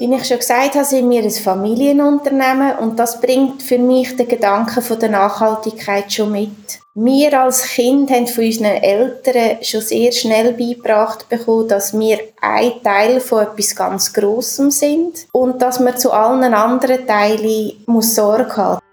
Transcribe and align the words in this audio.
Wie 0.00 0.10
ich 0.14 0.24
schon 0.24 0.38
gesagt 0.38 0.76
habe, 0.76 0.84
sind 0.86 1.10
wir 1.10 1.22
ein 1.22 1.30
Familienunternehmen 1.30 2.78
und 2.78 2.98
das 2.98 3.20
bringt 3.20 3.62
für 3.62 3.76
mich 3.76 4.16
den 4.16 4.28
Gedanken 4.28 4.80
von 4.80 4.98
der 4.98 5.10
Nachhaltigkeit 5.10 6.10
schon 6.10 6.32
mit. 6.32 6.48
Wir 6.94 7.38
als 7.38 7.64
Kind 7.64 8.10
haben 8.10 8.26
von 8.26 8.44
unseren 8.44 8.82
Eltern 8.82 9.62
schon 9.62 9.82
sehr 9.82 10.10
schnell 10.12 10.54
beigebracht 10.54 11.28
bekommen, 11.28 11.68
dass 11.68 11.92
wir 11.92 12.18
ein 12.40 12.82
Teil 12.82 13.20
von 13.20 13.42
etwas 13.42 13.76
ganz 13.76 14.10
Grossem 14.14 14.70
sind 14.70 15.26
und 15.32 15.60
dass 15.60 15.80
man 15.80 15.98
zu 15.98 16.12
allen 16.12 16.54
anderen 16.54 17.06
Teilen 17.06 17.72
muss 17.84 18.14
Sorge 18.14 18.56
haben 18.56 18.89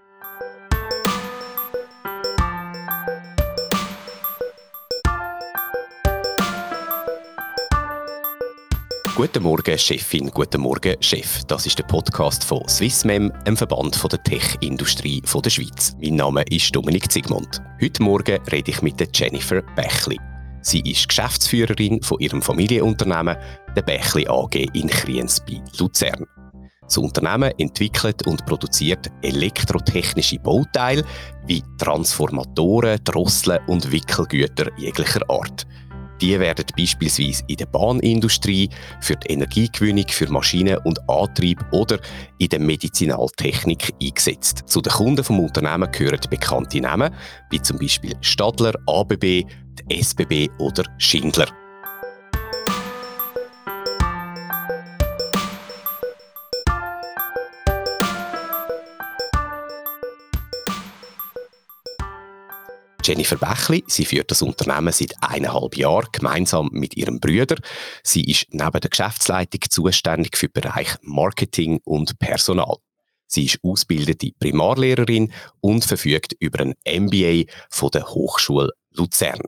Guten 9.18 9.42
Morgen, 9.42 9.76
Chefin, 9.76 10.30
guten 10.30 10.60
Morgen, 10.60 10.94
Chef. 11.00 11.42
Das 11.48 11.66
ist 11.66 11.76
der 11.76 11.82
Podcast 11.82 12.44
von 12.44 12.62
Swissmem, 12.68 13.32
einem 13.44 13.56
Verband 13.56 14.00
der 14.12 14.22
Tech-Industrie 14.22 15.20
der 15.20 15.50
Schweiz. 15.50 15.96
Mein 16.00 16.14
Name 16.14 16.44
ist 16.44 16.72
Dominik 16.72 17.10
Zigmund. 17.10 17.60
Heute 17.82 18.00
Morgen 18.00 18.40
rede 18.52 18.70
ich 18.70 18.80
mit 18.80 19.18
Jennifer 19.18 19.60
Bächli. 19.74 20.20
Sie 20.60 20.88
ist 20.88 21.08
Geschäftsführerin 21.08 22.00
von 22.00 22.20
ihrem 22.20 22.40
Familienunternehmen, 22.40 23.36
der 23.74 23.82
Bächli 23.82 24.28
AG 24.28 24.54
in 24.54 24.86
Kriens 24.86 25.40
bei 25.44 25.60
Luzern. 25.80 26.24
Das 26.82 26.96
Unternehmen 26.96 27.52
entwickelt 27.58 28.24
und 28.24 28.46
produziert 28.46 29.10
elektrotechnische 29.22 30.38
Bauteile 30.38 31.04
wie 31.44 31.64
Transformatoren, 31.76 33.00
Drosseln 33.02 33.58
und 33.66 33.90
Wickelgüter 33.90 34.70
jeglicher 34.78 35.28
Art– 35.28 35.66
die 36.20 36.38
werden 36.38 36.66
beispielsweise 36.76 37.44
in 37.46 37.56
der 37.56 37.66
Bahnindustrie, 37.66 38.68
für 39.00 39.16
die 39.16 39.32
Energiegewinnung, 39.32 40.06
für 40.08 40.30
Maschinen 40.30 40.78
und 40.78 40.98
Antrieb 41.08 41.64
oder 41.72 41.98
in 42.38 42.48
der 42.48 42.60
Medizinaltechnik 42.60 43.94
eingesetzt. 44.02 44.64
Zu 44.66 44.80
den 44.80 44.92
Kunden 44.92 45.16
des 45.16 45.30
Unternehmens 45.30 45.96
gehören 45.96 46.20
bekannte 46.30 46.80
Namen, 46.80 47.14
wie 47.50 47.62
zum 47.62 47.78
Beispiel 47.78 48.14
Stadler, 48.20 48.74
ABB, 48.86 49.20
die 49.20 50.00
SBB 50.00 50.48
oder 50.58 50.84
Schindler. 50.98 51.46
Jennifer 63.08 63.36
Bächli. 63.36 63.82
Sie 63.86 64.04
führt 64.04 64.30
das 64.30 64.42
Unternehmen 64.42 64.92
seit 64.92 65.14
eineinhalb 65.22 65.78
Jahren 65.78 66.08
gemeinsam 66.12 66.68
mit 66.72 66.94
ihrem 66.94 67.20
Bruder. 67.20 67.56
Sie 68.02 68.22
ist 68.22 68.48
neben 68.50 68.80
der 68.80 68.90
Geschäftsleitung 68.90 69.62
zuständig 69.70 70.36
für 70.36 70.48
den 70.48 70.62
Bereich 70.62 70.94
Marketing 71.00 71.80
und 71.84 72.18
Personal. 72.18 72.76
Sie 73.26 73.46
ist 73.46 73.60
ausgebildete 73.62 74.32
Primarlehrerin 74.38 75.32
und 75.60 75.86
verfügt 75.86 76.34
über 76.38 76.60
ein 76.60 76.74
MBA 76.86 77.50
von 77.70 77.90
der 77.92 78.06
Hochschule 78.08 78.72
Luzern. 78.90 79.40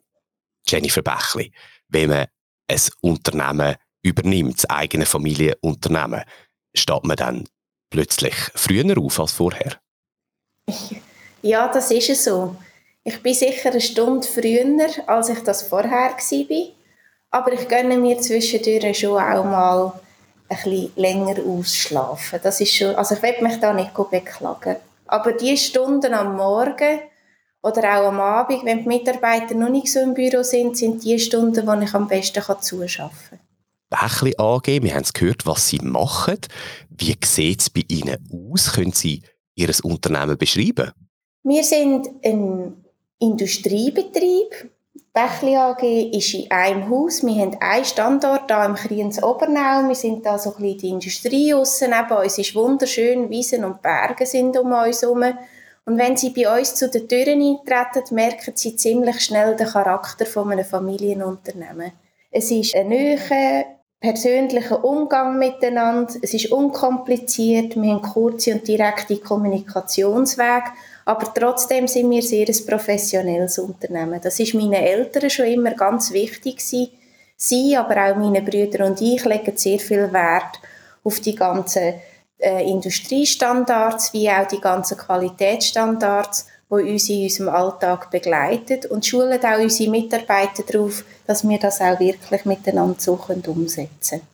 Jennifer 0.67 1.03
Bächli, 1.03 1.53
wenn 1.89 2.09
man 2.09 2.27
ein 2.67 2.81
Unternehmen 3.03 3.77
übernimmt, 4.01 4.55
das 4.55 4.71
eigene 4.71 5.05
Familienunternehmen, 5.05 6.23
steht 6.75 7.05
man 7.05 7.17
dann 7.17 7.45
plötzlich 7.91 8.35
früher 8.55 8.97
auf 8.97 9.21
als 9.21 9.33
vorher? 9.33 9.79
Ja, 11.43 11.69
das 11.69 11.91
ist 11.91 12.09
es 12.09 12.25
so. 12.25 12.57
Ich 13.03 13.23
bin 13.23 13.35
sicher 13.35 13.71
eine 13.71 13.81
Stunde 13.81 14.27
früher, 14.27 14.89
als 15.07 15.29
ich 15.31 15.41
das 15.41 15.63
vorher 15.63 16.11
war. 16.11 16.67
Aber 17.31 17.53
ich 17.53 17.69
gönne 17.69 17.97
mir 17.97 18.19
zwischendurch 18.19 18.99
schon 18.99 19.13
auch 19.13 19.45
mal 19.45 19.93
ein 20.49 20.57
bisschen 20.57 20.93
länger 20.97 21.37
ausschlafen. 21.47 22.41
Das 22.43 22.61
ist 22.61 22.75
schon, 22.75 22.95
also 22.97 23.15
ich 23.15 23.23
will 23.23 23.41
mich 23.41 23.59
da 23.61 23.73
nicht 23.73 23.95
beklagen. 23.95 24.77
Aber 25.07 25.33
die 25.33 25.57
Stunden 25.57 26.13
am 26.13 26.37
Morgen 26.37 27.01
oder 27.63 27.83
auch 27.83 28.09
am 28.09 28.21
Abend, 28.21 28.65
wenn 28.65 28.83
die 28.83 28.89
Mitarbeiter 28.89 29.55
noch 29.55 29.69
nicht 29.69 29.93
so 29.93 30.01
im 30.01 30.15
Büro 30.15 30.43
sind, 30.43 30.77
sind 30.77 31.05
die 31.05 31.19
Stunden, 31.19 31.67
wo 31.67 31.73
ich 31.81 31.95
am 31.95 32.09
besten 32.09 32.43
zuschaffen 32.61 33.39
kann. 33.91 34.09
Bächli 34.09 34.35
AG, 34.39 34.67
wir 34.67 34.95
haben 34.95 35.03
es 35.03 35.13
gehört, 35.13 35.47
was 35.47 35.69
Sie 35.69 35.79
machen. 35.79 36.39
Wie 36.91 37.17
sieht 37.25 37.61
es 37.61 37.71
bei 37.71 37.83
Ihnen 37.89 38.19
aus? 38.33 38.73
Können 38.73 38.93
Sie 38.93 39.23
Ihr 39.57 39.71
Unternehmen 39.83 40.39
beschreiben? 40.39 40.93
Wir 41.43 41.65
sind 41.65 42.09
ein 42.25 42.85
Industriebetrieb. 43.21 44.71
Bächli 45.13 45.57
AG 45.57 45.83
ist 45.83 46.35
in 46.35 46.51
einem 46.51 46.89
Haus. 46.89 47.23
Wir 47.23 47.43
haben 47.43 47.57
einen 47.61 47.85
Standort 47.85 48.51
hier 48.51 48.65
im 48.65 48.75
Kriens 48.75 49.23
Obernau. 49.23 49.87
Wir 49.89 49.95
sind 49.95 50.25
da 50.25 50.39
so 50.39 50.55
ein 50.55 50.63
bisschen 50.63 50.79
die 50.79 50.89
Industrie 50.89 51.53
aussen. 51.55 51.91
Neben 51.91 52.19
uns 52.19 52.39
ist 52.39 52.55
wunderschön, 52.55 53.29
Wiesen 53.29 53.65
und 53.65 53.83
Berge 53.83 54.25
sind 54.25 54.57
um 54.57 54.73
uns 54.73 55.03
herum. 55.03 55.25
Und 55.85 55.99
wenn 55.99 56.17
Sie 56.17 56.31
bei 56.31 56.59
uns 56.59 56.75
zu 56.75 56.89
den 56.89 57.09
Türen 57.09 57.43
eintreten, 57.43 58.15
merken 58.15 58.53
Sie 58.55 58.77
ziemlich 58.77 59.21
schnell 59.21 59.55
den 59.55 59.67
Charakter 59.67 60.25
von 60.25 60.51
einem 60.51 60.65
Familienunternehmen. 60.65 61.93
Es 62.31 62.51
ist 62.51 62.75
ein 62.75 62.89
neuer, 62.89 63.65
persönlicher 64.01 64.83
Umgang 64.83 65.39
miteinander. 65.39 66.15
Es 66.23 66.33
ist 66.33 66.51
unkompliziert. 66.51 67.77
Wir 67.77 67.93
haben 67.93 68.03
kurze 68.03 68.55
und 68.55 68.67
direkte 68.67 69.19
Kommunikationswege. 69.19 70.73
Aber 71.05 71.33
trotzdem 71.35 71.87
sind 71.87 72.11
wir 72.11 72.23
sehr 72.23 72.49
ein 72.49 72.67
professionelles 72.67 73.59
Unternehmen. 73.59 74.21
Das 74.23 74.41
ist 74.41 74.55
meinen 74.55 74.73
Eltern 74.73 75.29
schon 75.29 75.47
immer 75.47 75.73
ganz 75.75 76.13
wichtig 76.13 76.57
gewesen. 76.57 76.89
Sie, 77.37 77.77
aber 77.77 78.11
auch 78.11 78.17
meine 78.17 78.43
Brüder 78.43 78.87
und 78.87 79.01
ich 79.01 79.25
legen 79.25 79.57
sehr 79.57 79.79
viel 79.79 80.13
Wert 80.13 80.61
auf 81.03 81.21
die 81.21 81.35
ganzen 81.35 81.95
äh, 82.39 82.71
Industriestandards, 82.71 84.13
wie 84.13 84.29
auch 84.29 84.47
die 84.47 84.61
ganzen 84.61 84.99
Qualitätsstandards, 84.99 86.47
die 86.71 86.93
uns 86.93 87.09
in 87.09 87.25
unserem 87.25 87.49
Alltag 87.49 88.11
begleiten 88.11 88.81
und 88.91 89.05
schulen 89.05 89.45
auch 89.45 89.59
unsere 89.59 89.91
Mitarbeiter 89.91 90.63
darauf, 90.63 91.05
dass 91.27 91.47
wir 91.49 91.59
das 91.59 91.81
auch 91.81 91.99
wirklich 91.99 92.45
miteinander 92.45 92.99
so 92.99 93.15
umsetzen 93.15 94.21
können. 94.21 94.27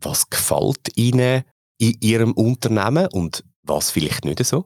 Was 0.00 0.28
gefällt 0.28 0.96
Ihnen 0.96 1.44
in 1.78 1.96
Ihrem 2.00 2.32
Unternehmen 2.32 3.08
und 3.12 3.44
was 3.62 3.90
vielleicht 3.90 4.24
nicht 4.24 4.44
so? 4.44 4.64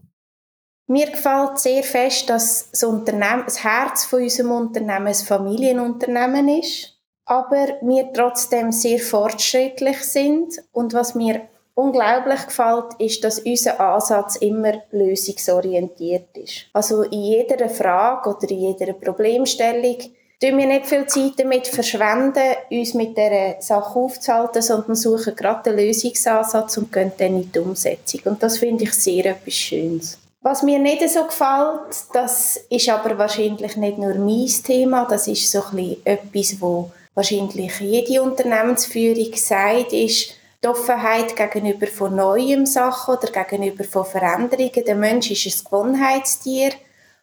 Mir 0.86 1.10
gefällt 1.10 1.58
sehr 1.58 1.84
fest, 1.84 2.28
dass 2.28 2.68
das, 2.70 2.82
Unternehmen, 2.82 3.44
das 3.44 3.62
Herz 3.62 4.04
von 4.06 4.22
unserem 4.22 4.50
Unternehmen 4.50 5.06
ein 5.06 5.14
Familienunternehmen 5.14 6.48
ist, 6.60 6.98
aber 7.26 7.78
wir 7.80 8.12
trotzdem 8.12 8.72
sehr 8.72 8.98
fortschrittlich 8.98 9.98
sind. 9.98 10.60
Und 10.72 10.92
was 10.92 11.14
mir 11.14 11.48
unglaublich 11.80 12.46
gefällt, 12.46 12.94
ist, 12.98 13.24
dass 13.24 13.40
unser 13.40 13.80
Ansatz 13.80 14.36
immer 14.36 14.82
lösungsorientiert 14.90 16.36
ist. 16.36 16.66
Also 16.72 17.02
in 17.02 17.22
jeder 17.22 17.68
Frage 17.68 18.30
oder 18.30 18.50
in 18.50 18.58
jeder 18.58 18.92
Problemstellung 18.92 19.96
tun 20.40 20.58
wir 20.58 20.66
nicht 20.66 20.86
viel 20.86 21.06
Zeit 21.06 21.32
damit 21.38 21.66
verschwenden, 21.66 22.56
uns 22.70 22.94
mit 22.94 23.16
dieser 23.16 23.60
Sache 23.60 23.98
aufzuhalten, 23.98 24.62
sondern 24.62 24.94
suchen 24.94 25.36
gerade 25.36 25.70
den 25.70 25.86
Lösungsansatz 25.86 26.76
und 26.78 26.92
gehen 26.92 27.12
dann 27.18 27.42
in 27.42 27.52
die 27.52 27.58
Umsetzung. 27.58 28.20
Und 28.24 28.42
das 28.42 28.58
finde 28.58 28.84
ich 28.84 28.92
sehr 28.92 29.26
etwas 29.26 29.54
Schönes. 29.54 30.18
Was 30.42 30.62
mir 30.62 30.78
nicht 30.78 31.06
so 31.10 31.24
gefällt, 31.24 31.94
das 32.14 32.58
ist 32.70 32.88
aber 32.88 33.18
wahrscheinlich 33.18 33.76
nicht 33.76 33.98
nur 33.98 34.14
mein 34.14 34.48
Thema, 34.64 35.06
das 35.08 35.28
ist 35.28 35.50
so 35.50 35.62
ein 35.72 35.96
etwas, 36.04 36.58
wo 36.60 36.90
wahrscheinlich 37.14 37.78
jede 37.80 38.22
Unternehmensführung 38.22 39.34
sagt, 39.34 39.92
ist 39.92 40.39
die 40.62 40.68
Offenheit 40.68 41.36
gegenüber 41.36 41.86
von 41.86 42.16
neuem 42.16 42.66
Sachen 42.66 43.16
oder 43.16 43.30
gegenüber 43.30 43.84
von 43.84 44.04
Veränderungen. 44.04 44.84
Der 44.86 44.94
Mensch 44.94 45.30
ist 45.30 45.46
ein 45.46 45.64
Gewohnheitstier 45.64 46.72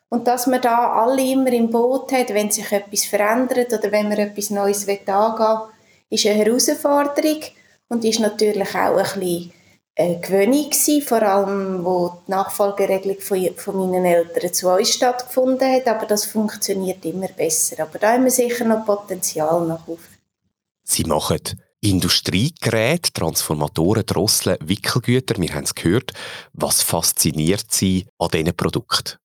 und 0.10 0.28
dass 0.28 0.48
man 0.48 0.62
da 0.62 0.94
alle 0.94 1.22
immer 1.22 1.52
im 1.52 1.70
Boot 1.70 2.12
hat, 2.12 2.34
wenn 2.34 2.50
sich 2.50 2.72
etwas 2.72 3.06
verändert 3.06 3.74
oder 3.74 3.92
wenn 3.92 4.10
man 4.10 4.18
etwas 4.18 4.50
Neues 4.50 4.88
angehen 4.88 5.06
will, 5.08 5.60
ist 6.10 6.26
eine 6.26 6.36
Herausforderung 6.36 7.42
und 7.90 8.06
ist 8.06 8.20
natürlich 8.20 8.70
auch 8.70 8.98
ein 8.98 9.20
bisschen 9.20 9.54
äh, 9.96 10.16
Gewöhnung 10.16 10.70
gewesen, 10.70 11.02
vor 11.02 11.22
allem 11.22 11.84
wo 11.84 12.14
die 12.28 12.32
Nachfolgeregelung 12.32 13.20
von, 13.20 13.50
von 13.56 13.78
meinen 13.78 14.06
Eltern 14.06 14.54
zu 14.54 14.70
uns 14.70 14.94
stattgefunden 14.94 15.72
hat, 15.72 15.88
aber 15.88 16.06
das 16.06 16.26
funktioniert 16.26 17.04
immer 17.06 17.28
besser. 17.28 17.84
Aber 17.84 18.00
da 18.00 18.14
haben 18.14 18.24
wir 18.24 18.32
sicher 18.32 18.66
noch 18.66 18.86
Potenzial 18.86 19.66
nach 19.68 19.88
oben. 19.88 20.02
Sie 20.84 21.04
machen 21.04 21.42
Industriegeräte, 21.82 23.14
Transformatoren, 23.14 24.06
Drosseln, 24.06 24.58
Wickelgüter, 24.62 25.40
wir 25.40 25.54
haben 25.54 25.64
es 25.64 25.76
gehört. 25.76 26.14
Was 26.54 26.82
fasziniert 26.82 27.66
Sie 27.70 28.08
an 28.18 28.30
diesen 28.30 28.56
Produkten? 28.56 29.18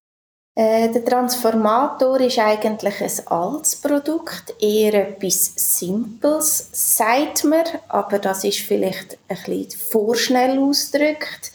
Äh, 0.54 0.90
der 0.93 1.02
Transformator 1.02 2.20
ist 2.20 2.38
eigentlich 2.38 3.00
ein 3.00 3.26
altes 3.28 3.76
Produkt, 3.76 4.54
eher 4.60 5.08
etwas 5.08 5.52
Simples, 5.56 6.69
sagt 6.72 7.44
man, 7.44 7.64
aber 7.88 8.19
das 8.19 8.44
ist 8.44 8.58
vielleicht 8.58 9.16
ein 9.28 9.37
bisschen 9.46 9.70
vorschnell 9.70 10.58
ausgedrückt. 10.58 11.52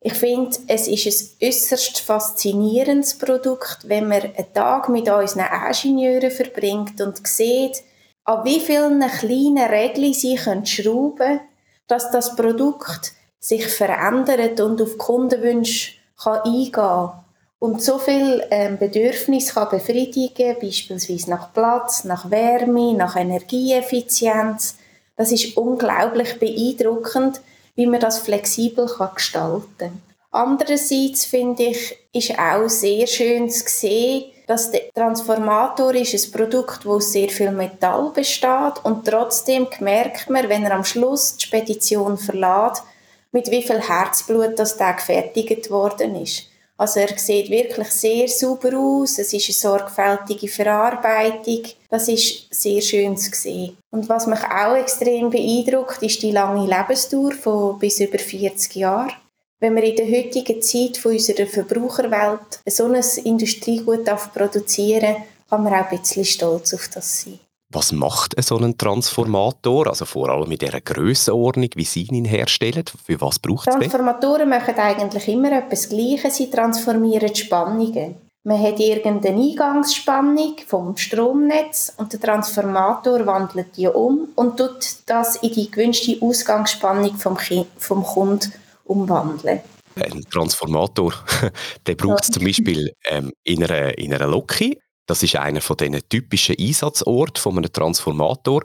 Ich 0.00 0.14
finde, 0.14 0.56
es 0.66 0.88
ist 0.88 1.06
ein 1.40 1.48
äußerst 1.48 2.00
faszinierendes 2.00 3.16
Produkt, 3.16 3.88
wenn 3.88 4.08
man 4.08 4.22
einen 4.22 4.52
Tag 4.52 4.88
mit 4.88 5.08
unseren 5.08 5.46
Ingenieuren 5.68 6.30
verbringt 6.32 7.00
und 7.00 7.24
sieht, 7.26 7.82
an 8.26 8.44
wie 8.44 8.60
vielen 8.60 9.00
kleinen 9.00 9.70
Regeln 9.70 10.12
sie 10.12 10.36
schrauben 10.36 11.16
können, 11.16 11.40
dass 11.86 12.10
das 12.10 12.34
Produkt 12.34 13.12
sich 13.38 13.66
verändert 13.66 14.60
und 14.60 14.82
auf 14.82 14.98
Kundenwünsche 14.98 15.92
kann 16.20 16.40
eingehen 16.40 16.72
kann 16.72 17.12
und 17.58 17.82
so 17.82 17.98
viel 17.98 18.44
ähm, 18.50 18.78
Bedürfnis 18.78 19.54
kann 19.54 19.68
befriedigen, 19.70 20.56
beispielsweise 20.60 21.30
nach 21.30 21.52
Platz, 21.52 22.04
nach 22.04 22.30
Wärme, 22.30 22.94
nach 22.94 23.16
Energieeffizienz. 23.16 24.76
Das 25.16 25.32
ist 25.32 25.56
unglaublich 25.56 26.38
beeindruckend, 26.38 27.40
wie 27.76 27.86
man 27.86 28.00
das 28.00 28.18
flexibel 28.18 28.86
kann 28.86 29.14
gestalten 29.14 29.74
kann. 29.78 30.02
Andererseits 30.32 31.24
finde 31.24 31.64
ich, 31.64 31.96
ist 32.12 32.38
auch 32.38 32.68
sehr 32.68 33.06
schön 33.06 33.48
zu 33.48 33.64
sehen, 33.66 34.32
dass 34.46 34.70
der 34.70 34.92
Transformator 34.94 35.94
ist 35.94 36.14
ein 36.14 36.32
Produkt, 36.32 36.86
wo 36.86 37.00
sehr 37.00 37.28
viel 37.28 37.50
Metall 37.50 38.10
besteht 38.14 38.84
und 38.84 39.06
trotzdem 39.06 39.66
merkt 39.80 40.30
man, 40.30 40.48
wenn 40.48 40.64
er 40.64 40.72
am 40.72 40.84
Schluss 40.84 41.36
die 41.36 41.46
Spedition 41.46 42.16
verlässt, 42.16 42.84
mit 43.32 43.50
wie 43.50 43.62
viel 43.62 43.80
Herzblut 43.80 44.58
das 44.58 44.76
da 44.76 44.92
gefertigt 44.92 45.70
worden 45.70 46.14
ist. 46.22 46.44
Also 46.78 47.00
er 47.00 47.18
sieht 47.18 47.50
wirklich 47.50 47.88
sehr 47.88 48.28
sauber 48.28 48.76
aus, 48.76 49.18
es 49.18 49.32
ist 49.32 49.48
eine 49.48 49.78
sorgfältige 49.78 50.46
Verarbeitung, 50.46 51.62
das 51.88 52.08
ist 52.08 52.54
sehr 52.54 52.82
schön 52.82 53.16
zu 53.16 53.30
sehen. 53.32 53.78
Und 53.90 54.08
was 54.08 54.26
mich 54.26 54.42
auch 54.44 54.76
extrem 54.76 55.30
beeindruckt, 55.30 56.02
ist 56.02 56.22
die 56.22 56.32
lange 56.32 56.66
Lebensdauer 56.66 57.32
von 57.32 57.78
bis 57.78 58.00
über 58.00 58.18
40 58.18 58.76
Jahren. 58.76 59.12
Wenn 59.58 59.74
wir 59.74 59.84
in 59.84 59.96
der 59.96 60.06
heutigen 60.06 60.60
Zeit 60.60 60.98
von 60.98 61.12
unserer 61.12 61.46
Verbraucherwelt 61.46 62.60
so 62.66 62.84
ein 62.84 63.02
Industriegut 63.24 64.04
produzieren 64.34 65.16
kann 65.48 65.62
man 65.62 65.72
auch 65.72 65.90
ein 65.90 65.98
bisschen 65.98 66.24
stolz 66.26 66.74
auf 66.74 66.88
das 66.92 67.22
sein. 67.22 67.38
Was 67.72 67.90
macht 67.90 68.34
so 68.42 68.58
ein 68.58 68.76
Transformator? 68.76 69.86
Also 69.86 70.04
vor 70.04 70.28
allem 70.28 70.48
mit 70.48 70.60
dieser 70.60 70.80
Grössenordnung, 70.80 71.70
wie 71.74 71.84
Sie 71.84 72.02
ihn 72.02 72.24
herstellen? 72.26 72.84
Für 73.04 73.20
was 73.20 73.38
braucht 73.38 73.68
es 73.68 73.74
Transformatoren 73.74 74.48
machen 74.48 74.74
eigentlich 74.76 75.26
immer 75.28 75.52
etwas 75.52 75.88
Gleiches. 75.88 76.36
Sie 76.36 76.50
transformieren 76.50 77.32
die 77.32 77.40
Spannungen. 77.40 78.16
Man 78.44 78.62
hat 78.62 78.78
irgendeine 78.78 79.42
Eingangsspannung 79.42 80.56
vom 80.66 80.96
Stromnetz 80.96 81.94
und 81.96 82.12
der 82.12 82.20
Transformator 82.20 83.26
wandelt 83.26 83.76
die 83.76 83.88
um 83.88 84.28
und 84.36 84.58
tut 84.58 84.98
das 85.06 85.36
in 85.36 85.52
die 85.52 85.70
gewünschte 85.70 86.18
Ausgangsspannung 86.20 87.16
vom, 87.16 87.36
vom 87.78 88.04
Kunden 88.04 88.52
umwandeln. 88.86 89.60
Ein 89.94 90.24
Transformator, 90.30 91.14
der 91.86 91.94
braucht 91.94 92.24
es 92.24 92.30
zum 92.30 92.44
Beispiel 92.44 92.92
ähm, 93.06 93.32
in, 93.44 93.64
einer, 93.64 93.96
in 93.96 94.12
einer 94.12 94.26
Loki. 94.26 94.78
Das 95.06 95.22
ist 95.22 95.36
einer 95.36 95.60
von 95.60 95.76
diesen 95.76 96.00
typischen 96.08 96.56
Einsatzorten 96.58 97.40
von 97.40 97.56
einem 97.56 97.72
Transformator. 97.72 98.62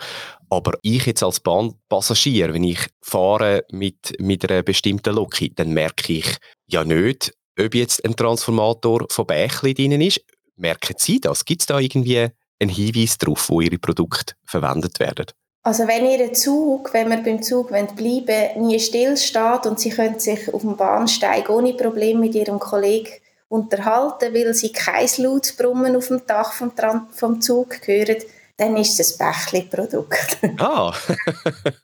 Aber 0.50 0.74
ich 0.82 1.06
jetzt 1.06 1.24
als 1.24 1.40
Bahnpassagier, 1.40 2.54
wenn 2.54 2.64
ich 2.64 2.80
fahre 3.02 3.64
mit, 3.72 4.20
mit 4.20 4.50
einer 4.50 4.64
bestimmten 4.64 5.16
Loki, 5.16 5.54
dann 5.56 5.72
merke 5.72 6.14
ich 6.14 6.38
ja 6.68 6.84
nicht, 6.84 7.32
ob 7.60 7.76
jetzt 7.76 8.04
ein 8.04 8.16
Transformator 8.16 9.06
von 9.10 9.28
Bächli 9.28 9.74
drin 9.74 10.02
ist. 10.02 10.20
Merken 10.58 10.96
Sie 10.98 11.22
das? 11.22 11.46
Gibt 11.46 11.62
es 11.62 11.68
da 11.68 11.80
irgendwie 11.80 12.28
einen 12.60 12.70
Hinweis 12.70 13.18
darauf, 13.18 13.50
wo 13.50 13.62
Ihre 13.62 13.78
Produkte 13.78 14.34
verwendet 14.46 15.00
werden? 15.00 15.28
Also 15.64 15.88
wenn 15.88 16.06
Ihr 16.06 16.34
Zug, 16.34 16.92
wenn 16.94 17.10
wir 17.10 17.18
beim 17.18 17.44
Zug 17.44 17.68
bleiben 17.70 17.98
wollen, 17.98 18.68
nie 18.68 18.80
stillsteht 18.80 19.66
und 19.66 19.80
Sie 19.80 19.92
können 19.92 20.20
sich 20.20 20.52
auf 20.52 20.62
dem 20.62 20.76
Bahnsteig 20.76 21.50
ohne 21.50 21.74
Probleme 21.74 22.22
mit 22.22 22.34
Ihrem 22.34 22.58
Kollegen 22.58 23.12
unterhalten, 23.48 24.34
weil 24.34 24.54
Sie 24.56 24.72
kein 24.72 25.08
Lautsbrummen 25.18 25.96
auf 25.96 26.08
dem 26.08 26.26
Dach 26.26 26.54
vom, 26.54 26.72
vom 27.12 27.42
Zug 27.42 27.86
hören, 27.86 28.24
dann 28.58 28.76
ist 28.78 29.00
es 29.00 29.20
ein 29.20 29.28
Bächli-Produkt. 29.28 30.38
Ah! 30.60 30.94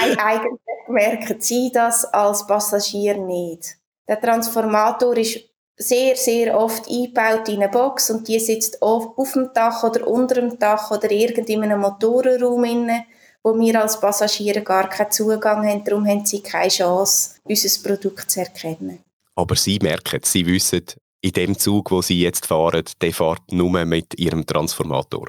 Nein, 0.00 0.18
eigentlich 0.18 0.60
merken 0.88 1.40
Sie 1.40 1.70
das 1.72 2.04
als 2.04 2.46
Passagier 2.46 3.16
nicht. 3.16 3.76
Der 4.06 4.20
Transformator 4.20 5.16
ist 5.16 5.47
sehr, 5.78 6.16
sehr 6.16 6.58
oft 6.58 6.88
eingebaut 6.88 7.48
in 7.48 7.62
eine 7.62 7.68
Box 7.68 8.10
und 8.10 8.26
die 8.26 8.40
sitzt 8.40 8.82
auf, 8.82 9.16
auf 9.16 9.32
dem 9.32 9.50
Dach 9.54 9.84
oder 9.84 10.06
unter 10.06 10.34
dem 10.34 10.58
Dach 10.58 10.90
oder 10.90 11.10
irgend 11.10 11.48
in 11.48 11.62
einem 11.62 11.80
Motorenraum 11.80 12.64
inne, 12.64 13.04
wo 13.44 13.56
wir 13.58 13.80
als 13.80 14.00
Passagiere 14.00 14.62
gar 14.62 14.88
keinen 14.88 15.12
Zugang 15.12 15.64
haben. 15.64 15.84
Darum 15.84 16.06
haben 16.06 16.26
sie 16.26 16.42
keine 16.42 16.68
Chance, 16.68 17.36
unser 17.44 17.88
Produkt 17.88 18.30
zu 18.30 18.40
erkennen. 18.40 18.98
Aber 19.36 19.54
Sie 19.54 19.78
merken, 19.80 20.20
Sie 20.24 20.44
wissen, 20.46 20.82
in 21.20 21.32
dem 21.32 21.56
Zug, 21.56 21.92
wo 21.92 22.02
Sie 22.02 22.20
jetzt 22.20 22.46
fahren, 22.46 22.84
der 23.00 23.12
fährt 23.12 23.52
nur 23.52 23.84
mit 23.84 24.18
Ihrem 24.18 24.44
Transformator. 24.44 25.28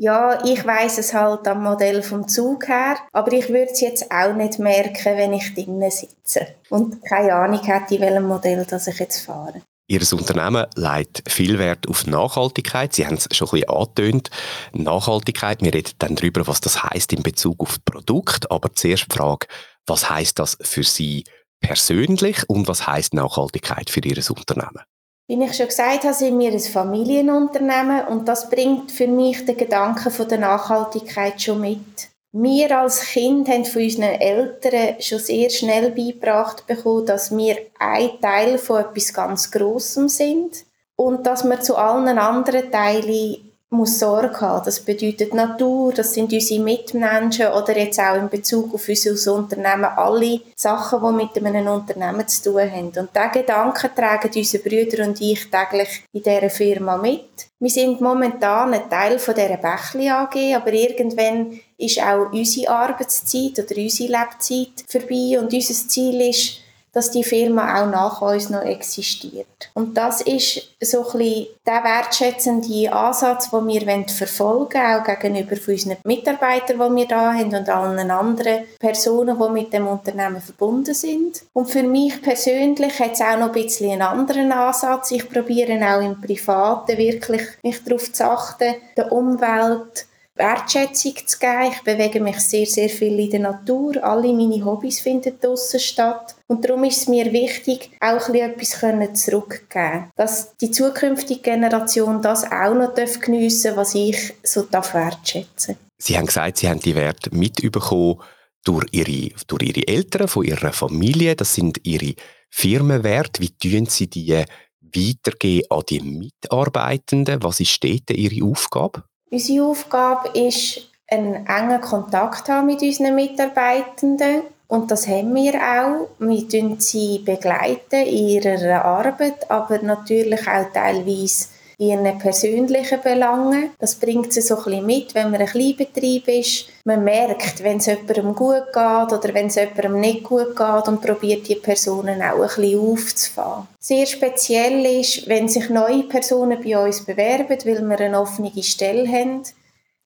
Ja, 0.00 0.44
ich 0.44 0.64
weiß 0.64 0.98
es 0.98 1.12
halt 1.12 1.48
am 1.48 1.64
Modell 1.64 2.04
vom 2.04 2.28
Zug 2.28 2.68
her, 2.68 2.96
aber 3.12 3.32
ich 3.32 3.48
würde 3.48 3.72
es 3.72 3.80
jetzt 3.80 4.12
auch 4.12 4.32
nicht 4.32 4.60
merken, 4.60 5.16
wenn 5.16 5.32
ich 5.32 5.52
drinnen 5.54 5.90
sitze 5.90 6.46
und 6.70 7.04
keine 7.04 7.34
Ahnung 7.34 7.60
hätte, 7.64 7.96
in 7.96 8.02
welchem 8.02 8.28
Modell 8.28 8.64
das 8.64 8.86
ich 8.86 9.00
jetzt 9.00 9.26
fahre. 9.26 9.60
Ihr 9.88 10.00
Unternehmen 10.12 10.66
legt 10.76 11.28
viel 11.28 11.58
Wert 11.58 11.88
auf 11.88 12.06
Nachhaltigkeit. 12.06 12.92
Sie 12.92 13.06
haben 13.06 13.16
es 13.16 13.26
schon 13.32 13.48
ein 13.48 13.52
bisschen 13.52 13.70
angetönt. 13.70 14.30
Nachhaltigkeit, 14.72 15.62
wir 15.62 15.74
reden 15.74 15.94
dann 15.98 16.14
darüber, 16.14 16.46
was 16.46 16.60
das 16.60 16.84
heißt 16.84 17.12
in 17.14 17.24
Bezug 17.24 17.60
auf 17.60 17.78
Produkt. 17.84 18.52
Aber 18.52 18.72
zuerst 18.74 19.06
die 19.10 19.16
Frage, 19.16 19.48
was 19.86 20.08
heißt 20.08 20.38
das 20.38 20.58
für 20.60 20.84
Sie 20.84 21.24
persönlich 21.60 22.48
und 22.48 22.68
was 22.68 22.86
heißt 22.86 23.14
Nachhaltigkeit 23.14 23.90
für 23.90 24.00
Ihr 24.00 24.18
Unternehmen? 24.30 24.84
Wie 25.28 25.44
ich 25.44 25.54
schon 25.54 25.66
gesagt 25.66 26.04
habe, 26.04 26.14
sind 26.14 26.38
wir 26.38 26.50
ein 26.50 26.58
Familienunternehmen 26.58 28.06
und 28.06 28.26
das 28.26 28.48
bringt 28.48 28.90
für 28.90 29.06
mich 29.06 29.44
den 29.44 29.58
Gedanken 29.58 30.10
von 30.10 30.26
der 30.26 30.38
Nachhaltigkeit 30.38 31.40
schon 31.42 31.60
mit. 31.60 32.08
Wir 32.32 32.78
als 32.78 33.02
Kind 33.02 33.46
haben 33.48 33.66
von 33.66 33.82
unseren 33.82 34.04
Eltern 34.04 34.98
schon 35.00 35.18
sehr 35.18 35.50
schnell 35.50 35.90
beigebracht 35.90 36.66
bekommen, 36.66 37.04
dass 37.04 37.36
wir 37.36 37.58
ein 37.78 38.18
Teil 38.22 38.56
von 38.56 38.80
etwas 38.80 39.12
ganz 39.12 39.50
Grossem 39.50 40.08
sind 40.08 40.64
und 40.96 41.26
dass 41.26 41.44
wir 41.44 41.60
zu 41.60 41.76
allen 41.76 42.16
anderen 42.16 42.72
Teilen 42.72 43.47
muss 43.70 43.98
Sorge 43.98 44.40
haben. 44.40 44.64
Das 44.64 44.80
bedeutet 44.80 45.34
Natur, 45.34 45.92
das 45.92 46.14
sind 46.14 46.32
unsere 46.32 46.62
Mitmenschen 46.62 47.48
oder 47.48 47.76
jetzt 47.76 48.00
auch 48.00 48.16
in 48.16 48.30
Bezug 48.30 48.74
auf 48.74 48.88
unser 48.88 49.34
Unternehmen 49.34 49.84
alle 49.84 50.40
Sachen, 50.56 51.00
die 51.02 51.24
mit 51.24 51.44
einem 51.44 51.68
Unternehmen 51.68 52.26
zu 52.26 52.44
tun 52.44 52.70
haben. 52.70 52.86
Und 52.86 53.10
diesen 53.14 53.32
Gedanken 53.32 53.90
tragen 53.94 54.30
unsere 54.34 54.62
Brüder 54.62 55.04
und 55.04 55.20
ich 55.20 55.50
täglich 55.50 56.04
in 56.12 56.22
dieser 56.22 56.50
Firma 56.50 56.96
mit. 56.96 57.28
Wir 57.60 57.70
sind 57.70 58.00
momentan 58.00 58.72
ein 58.72 58.88
Teil 58.88 59.18
von 59.18 59.34
dieser 59.34 59.58
Bächli 59.58 60.08
AG, 60.08 60.54
aber 60.54 60.72
irgendwann 60.72 61.60
ist 61.76 62.00
auch 62.00 62.32
unsere 62.32 62.70
Arbeitszeit 62.70 63.58
oder 63.58 63.76
unsere 63.76 64.12
Lebzeit 64.12 64.84
vorbei 64.88 65.38
und 65.38 65.52
unser 65.52 65.88
Ziel 65.88 66.30
ist, 66.30 66.60
dass 66.92 67.10
die 67.10 67.24
Firma 67.24 67.82
auch 67.82 67.90
nach 67.90 68.22
uns 68.22 68.50
noch 68.50 68.62
existiert. 68.62 69.70
Und 69.74 69.96
das 69.96 70.20
ist 70.22 70.74
so 70.80 71.06
ein 71.10 71.18
bisschen 71.18 71.46
der 71.66 71.84
wertschätzende 71.84 72.92
Ansatz, 72.92 73.50
den 73.50 73.68
wir 73.68 74.08
verfolgen 74.08 74.74
wollen, 74.74 75.00
auch 75.00 75.04
gegenüber 75.04 75.56
unseren 75.66 75.96
Mitarbeitern, 76.04 76.78
die 76.78 76.96
wir 76.96 77.08
da 77.08 77.32
haben 77.34 77.54
und 77.54 77.68
allen 77.68 78.10
anderen 78.10 78.64
Personen, 78.78 79.38
die 79.38 79.52
mit 79.52 79.72
dem 79.72 79.86
Unternehmen 79.86 80.40
verbunden 80.40 80.94
sind. 80.94 81.42
Und 81.52 81.70
für 81.70 81.82
mich 81.82 82.20
persönlich 82.22 82.98
hat 82.98 83.12
es 83.12 83.20
auch 83.20 83.38
noch 83.38 83.48
ein 83.48 83.52
bisschen 83.52 83.92
einen 83.92 84.02
anderen 84.02 84.52
Ansatz. 84.52 85.10
Ich 85.10 85.28
probiere 85.28 85.78
auch 85.94 86.00
im 86.00 86.20
Privaten 86.20 86.96
wirklich 86.96 87.42
mich 87.62 87.82
darauf 87.84 88.12
zu 88.12 88.24
achten, 88.24 88.74
der 88.96 89.12
Umwelt 89.12 90.07
Wertschätzung 90.38 91.14
zu 91.26 91.38
geben. 91.38 91.72
Ich 91.72 91.82
bewege 91.82 92.20
mich 92.20 92.38
sehr, 92.40 92.66
sehr 92.66 92.88
viel 92.88 93.18
in 93.18 93.30
der 93.30 93.40
Natur. 93.40 94.02
Alle 94.02 94.32
meine 94.32 94.64
Hobbys 94.64 95.00
finden 95.00 95.38
draussen 95.40 95.80
statt. 95.80 96.36
Und 96.46 96.64
darum 96.64 96.84
ist 96.84 97.02
es 97.02 97.08
mir 97.08 97.32
wichtig, 97.32 97.90
auch 98.00 98.28
etwas 98.28 99.24
zurückzugeben. 99.24 100.10
Dass 100.16 100.56
die 100.56 100.70
zukünftige 100.70 101.40
Generation 101.40 102.22
das 102.22 102.44
auch 102.44 102.74
noch 102.74 102.94
geniessen 102.94 103.68
darf, 103.68 103.76
was 103.76 103.94
ich 103.94 104.34
so 104.42 104.66
wertschätzen 104.70 105.74
darf. 105.74 105.88
Sie 105.98 106.16
haben 106.16 106.26
gesagt, 106.26 106.58
Sie 106.58 106.68
haben 106.68 106.80
die 106.80 106.94
Werte 106.94 107.34
mitbekommen 107.34 108.20
durch 108.64 108.86
Ihre, 108.92 109.34
durch 109.46 109.62
Ihre 109.62 109.88
Eltern, 109.88 110.28
von 110.28 110.44
Ihrer 110.44 110.72
Familie. 110.72 111.34
Das 111.34 111.54
sind 111.54 111.80
Ihre 111.84 112.14
Firmenwerte. 112.50 113.42
Wie 113.42 113.50
tun 113.50 113.86
Sie 113.86 114.08
die 114.08 114.44
weitergeben 114.80 115.66
an 115.70 115.82
die 115.88 116.00
Mitarbeitenden? 116.00 117.42
Was 117.42 117.60
ist 117.60 117.82
dort 117.82 118.10
Ihre 118.10 118.44
Aufgabe? 118.44 119.02
Unsere 119.30 119.66
Aufgabe 119.66 120.38
ist, 120.38 120.88
einen 121.10 121.46
engen 121.46 121.80
Kontakt 121.80 122.48
haben 122.48 122.66
mit 122.66 122.82
unseren 122.82 123.14
Mitarbeitenden 123.14 124.42
und 124.68 124.90
das 124.90 125.08
haben 125.08 125.34
wir 125.34 125.54
auch. 125.54 126.08
Wir 126.18 126.46
begleiten 126.46 126.78
sie 126.80 127.16
in 127.16 128.28
ihrer 128.28 128.84
Arbeit, 128.84 129.50
aber 129.50 129.78
natürlich 129.78 130.46
auch 130.46 130.70
teilweise 130.72 131.46
ihren 131.78 132.18
persönlichen 132.18 133.00
Belangen. 133.00 133.70
Das 133.78 133.94
bringt 133.94 134.32
sie 134.32 134.40
so 134.40 134.56
ein 134.56 134.64
bisschen 134.64 134.86
mit, 134.86 135.14
wenn 135.14 135.30
man 135.30 135.40
ein 135.40 135.46
Kleinbetrieb 135.46 136.26
ist. 136.26 136.66
Man 136.84 137.04
merkt, 137.04 137.62
wenn 137.62 137.76
es 137.76 137.86
jemandem 137.86 138.34
gut 138.34 138.66
geht 138.72 139.12
oder 139.12 139.30
wenn 139.32 139.46
es 139.46 139.54
jemandem 139.54 140.00
nicht 140.00 140.24
gut 140.24 140.56
geht 140.56 140.88
und 140.88 141.00
probiert 141.00 141.46
die 141.46 141.54
Personen 141.54 142.20
auch 142.20 142.40
ein 142.40 142.48
bisschen 142.48 142.80
aufzufahren. 142.80 143.68
Sehr 143.78 144.06
speziell 144.06 144.84
ist, 145.00 145.28
wenn 145.28 145.48
sich 145.48 145.70
neue 145.70 146.02
Personen 146.02 146.60
bei 146.62 146.76
uns 146.84 147.04
bewerben, 147.04 147.56
weil 147.64 147.88
wir 147.88 148.00
eine 148.00 148.20
offene 148.20 148.50
Stelle 148.62 149.06
haben, 149.08 149.44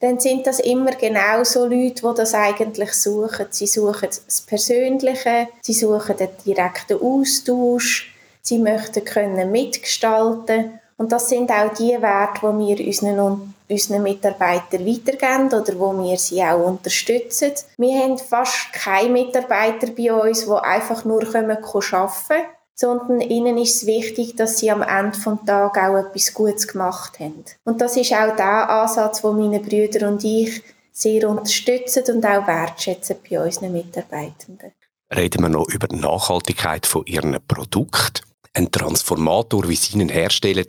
dann 0.01 0.21
sind 0.21 0.47
das 0.47 0.61
immer 0.61 0.91
genau 0.93 1.45
so 1.45 1.65
Leute, 1.65 2.03
die 2.03 2.17
das 2.17 2.35
eigentlich 2.35 2.93
suchen. 2.93 3.47
Sie 3.51 3.69
suchen 3.69 4.09
das 4.27 4.43
Persönliche, 4.43 5.49
sie 5.63 5.73
suchen 5.73 6.17
den 6.19 6.29
direkten 6.45 7.01
Austausch, 7.01 8.13
sie 8.43 8.59
möchten 8.59 9.05
können 9.05 9.51
mitgestalten 9.53 10.81
und 11.03 11.11
das 11.11 11.29
sind 11.29 11.51
auch 11.51 11.75
die 11.75 12.01
Werte, 12.01 12.41
die 12.43 12.77
wir 12.77 12.87
unseren, 12.87 13.55
unseren 13.69 14.03
Mitarbeitern 14.05 14.87
weitergeben 14.87 15.47
oder 15.49 15.77
wo 15.77 15.93
wir 16.01 16.17
sie 16.17 16.41
auch 16.45 16.65
unterstützen. 16.65 17.51
Wir 17.77 18.05
haben 18.05 18.19
fast 18.19 18.73
keine 18.73 19.09
Mitarbeiter 19.09 19.89
bei 19.89 20.13
uns, 20.13 20.45
die 20.45 20.53
einfach 20.53 21.05
nur 21.05 21.27
arbeiten 21.27 21.59
können 21.65 22.45
sondern 22.75 23.21
ihnen 23.21 23.59
ist 23.59 23.83
es 23.83 23.87
wichtig, 23.87 24.37
dass 24.37 24.61
sie 24.61 24.71
am 24.71 24.83
Ende 24.83 25.11
des 25.11 25.25
Tages 25.45 25.83
auch 25.83 25.97
etwas 25.97 26.35
Gutes 26.35 26.69
gemacht 26.69 27.19
haben. 27.19 27.45
Und 27.65 27.81
das 27.81 27.97
ist 27.97 28.13
auch 28.13 28.37
der 28.37 28.71
Ansatz, 28.71 29.23
den 29.23 29.37
meine 29.37 29.59
Brüder 29.59 30.07
und 30.07 30.23
ich 30.23 30.63
sehr 30.93 31.29
unterstützen 31.29 32.05
und 32.15 32.25
auch 32.25 32.47
wertschätzen 32.47 33.17
bei 33.29 33.43
unseren 33.43 33.73
Mitarbeitenden. 33.73 34.71
Reden 35.13 35.43
wir 35.43 35.49
noch 35.49 35.69
über 35.69 35.89
die 35.89 35.97
Nachhaltigkeit 35.97 36.87
von 36.87 37.05
Ihren 37.07 37.37
Produkten. 37.49 38.32
Ein 38.55 38.71
Transformator, 38.71 39.69
wie 39.69 39.77
Sie 39.77 39.99
ihn 39.99 40.11
herstellen, 40.11 40.67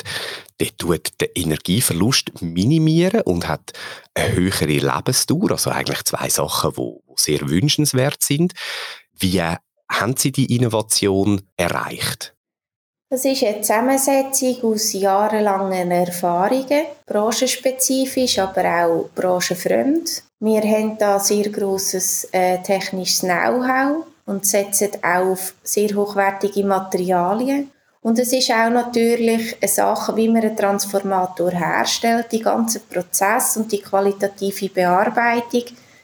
der 0.60 0.78
tut 0.78 1.20
den 1.20 1.30
Energieverlust 1.36 2.42
minimieren 2.42 3.22
und 3.22 3.48
hat 3.48 3.74
eine 4.14 4.34
höhere 4.34 4.66
Lebensdauer. 4.66 5.52
Also 5.52 5.70
eigentlich 5.70 6.04
zwei 6.06 6.30
Sachen, 6.30 6.74
die 6.78 7.00
sehr 7.18 7.42
wünschenswert 7.42 8.24
sind. 8.24 8.54
Wie 9.18 9.42
haben 9.42 10.16
Sie 10.18 10.32
die 10.32 10.56
Innovation 10.56 11.42
erreicht? 11.58 12.34
Das 13.10 13.26
ist 13.26 13.44
eine 13.44 13.62
Zusammensetzung 13.62 14.72
aus 14.72 14.94
jahrelangen 14.94 15.92
Erfahrungen, 15.92 16.86
branchenspezifisch, 17.06 18.40
aber 18.40 18.86
auch 18.88 19.10
branchenfremd. 19.14 20.24
Wir 20.40 20.62
haben 20.64 20.98
da 20.98 21.20
sehr 21.20 21.50
grosses 21.50 22.28
äh, 22.32 22.58
technisches 22.64 23.20
Know-how 23.20 24.08
und 24.26 24.46
setzen 24.46 24.92
auf 25.04 25.56
sehr 25.64 25.96
hochwertige 25.96 26.64
Materialien. 26.64 27.72
Und 28.02 28.20
es 28.20 28.34
ist 28.34 28.52
auch 28.52 28.70
natürlich 28.70 29.56
eine 29.62 29.70
Sache, 29.70 30.16
wie 30.16 30.28
man 30.28 30.42
einen 30.44 30.58
Transformator 30.58 31.52
herstellt, 31.52 32.28
die 32.32 32.42
ganze 32.42 32.82
Prozess 32.82 33.56
und 33.56 33.72
die 33.72 33.82
qualitative 33.82 34.70
Bearbeitung 34.70 35.64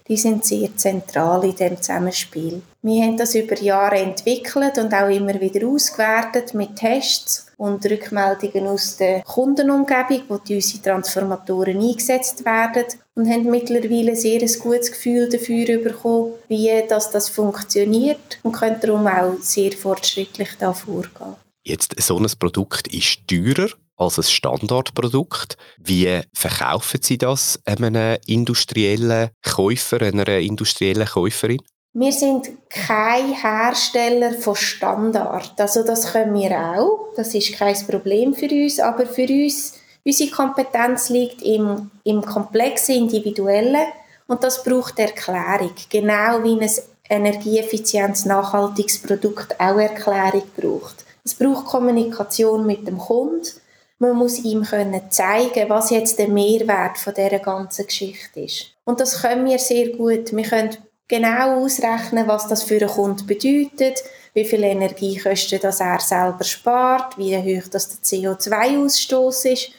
die 0.09 0.17
sind 0.17 0.43
sehr 0.43 0.75
zentral 0.75 1.43
in 1.45 1.55
dem 1.55 1.77
Zusammenspiel. 1.77 2.63
Wir 2.81 3.03
haben 3.03 3.17
das 3.17 3.35
über 3.35 3.55
Jahre 3.59 3.97
entwickelt 3.97 4.79
und 4.79 4.91
auch 4.91 5.07
immer 5.07 5.39
wieder 5.39 5.67
ausgewertet 5.67 6.55
mit 6.55 6.75
Tests 6.77 7.45
und 7.57 7.85
Rückmeldungen 7.85 8.67
aus 8.67 8.97
der 8.97 9.21
Kundenumgebung, 9.21 10.23
wo 10.27 10.37
die 10.37 10.55
unsere 10.55 10.81
Transformatoren 10.81 11.79
eingesetzt 11.79 12.43
werden 12.43 12.85
und 13.19 13.29
haben 13.29 13.51
mittlerweile 13.51 14.15
sehr 14.15 14.41
ein 14.41 14.59
gutes 14.59 14.91
Gefühl 14.93 15.27
dafür 15.27 15.77
bekommen, 15.79 16.33
wie 16.47 16.71
das, 16.87 17.11
das 17.11 17.27
funktioniert 17.27 18.39
und 18.43 18.53
können 18.53 18.79
darum 18.81 19.05
auch 19.07 19.33
sehr 19.41 19.73
fortschrittlich 19.73 20.49
da 20.57 20.71
vorgehen. 20.71 21.35
Jetzt, 21.65 22.01
so 22.01 22.17
ein 22.17 22.31
Produkt 22.39 22.87
ist 22.87 23.27
teurer 23.27 23.67
als 23.97 24.17
ein 24.19 24.23
Standardprodukt. 24.23 25.57
Wie 25.77 26.21
verkaufen 26.33 27.01
Sie 27.03 27.17
das 27.17 27.59
einem 27.65 28.17
industriellen 28.25 29.31
Käufer, 29.43 30.01
einer 30.01 30.29
industriellen 30.39 31.05
Käuferin? 31.05 31.61
Wir 31.91 32.13
sind 32.13 32.47
kein 32.69 33.33
Hersteller 33.33 34.31
von 34.31 34.55
Standard. 34.55 35.59
Also 35.59 35.83
das 35.83 36.13
können 36.13 36.35
wir 36.35 36.51
auch. 36.51 37.13
Das 37.17 37.35
ist 37.35 37.51
kein 37.53 37.75
Problem 37.85 38.33
für 38.33 38.47
uns. 38.47 38.79
Aber 38.79 39.05
für 39.05 39.27
uns, 39.27 39.73
unsere 40.05 40.31
Kompetenz 40.31 41.09
liegt 41.09 41.41
im, 41.41 41.91
im 42.03 42.21
komplexen, 42.21 42.95
individuellen. 42.95 43.87
Und 44.27 44.43
das 44.43 44.63
braucht 44.63 44.99
Erklärung. 44.99 45.73
Genau 45.89 46.43
wie 46.43 46.59
ein 46.59 46.69
energieeffizientes, 47.09 48.25
nachhaltiges 48.25 49.01
Produkt 49.01 49.59
auch 49.59 49.77
Erklärung 49.79 50.43
braucht. 50.55 51.05
Es 51.23 51.33
braucht 51.33 51.65
Kommunikation 51.65 52.65
mit 52.65 52.87
dem 52.87 52.97
Kunden 52.97 53.49
man 54.01 54.15
muss 54.15 54.39
ihm 54.39 54.63
können 54.63 55.11
zeigen, 55.11 55.69
was 55.69 55.89
jetzt 55.89 56.17
der 56.19 56.29
Mehrwert 56.29 56.97
von 56.97 57.13
dieser 57.13 57.39
ganzen 57.39 57.85
Geschichte 57.85 58.39
ist. 58.39 58.67
Und 58.85 59.01
das 59.01 59.21
können 59.21 59.45
wir 59.45 59.59
sehr 59.59 59.89
gut. 59.89 60.31
Wir 60.31 60.43
können 60.45 60.77
genau 61.09 61.61
ausrechnen, 61.61 62.25
was 62.25 62.47
das 62.47 62.63
für 62.63 62.79
einen 62.79 62.89
Kunden 62.89 63.27
bedeutet, 63.27 64.01
wie 64.33 64.45
viel 64.45 64.63
Energiekosten 64.63 65.59
das 65.61 65.81
er 65.81 65.99
selber 65.99 66.45
spart, 66.45 67.17
wie 67.17 67.35
hoch 67.35 67.67
das 67.69 67.89
der 67.89 67.99
CO2-Ausstoß 67.99 69.51
ist. 69.51 69.71